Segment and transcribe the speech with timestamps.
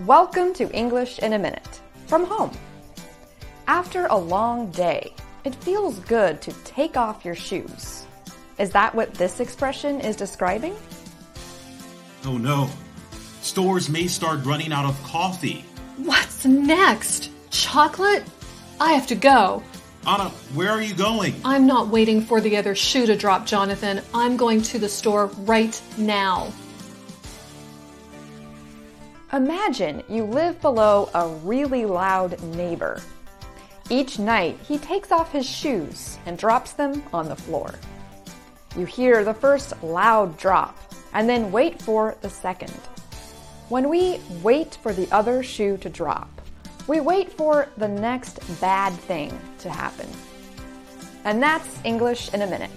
[0.00, 2.50] Welcome to English in a Minute from home.
[3.68, 5.14] After a long day,
[5.44, 8.04] it feels good to take off your shoes.
[8.58, 10.74] Is that what this expression is describing?
[12.24, 12.68] Oh no.
[13.40, 15.64] Stores may start running out of coffee.
[15.98, 17.30] What's next?
[17.50, 18.24] Chocolate?
[18.80, 19.62] I have to go.
[20.08, 21.36] Anna, where are you going?
[21.44, 24.02] I'm not waiting for the other shoe to drop, Jonathan.
[24.12, 26.52] I'm going to the store right now.
[29.34, 33.02] Imagine you live below a really loud neighbor.
[33.90, 37.74] Each night, he takes off his shoes and drops them on the floor.
[38.76, 40.78] You hear the first loud drop
[41.14, 42.78] and then wait for the second.
[43.70, 46.30] When we wait for the other shoe to drop,
[46.86, 50.06] we wait for the next bad thing to happen.
[51.24, 52.70] And that's English in a minute.